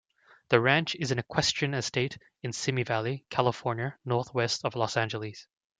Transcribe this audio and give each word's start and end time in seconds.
The 0.49 0.59
ranch 0.59 0.95
is 0.95 1.11
an 1.11 1.19
equestrian 1.19 1.75
estate 1.75 2.17
in 2.41 2.53
Simi 2.53 2.81
Valley, 2.81 3.23
California, 3.29 3.99
northwest 4.03 4.65
of 4.65 4.75
Los 4.75 4.97
Angeles. 4.97 5.45